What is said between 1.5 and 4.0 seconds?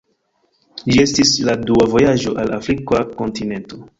dua vojaĝo al Afrika kontinento.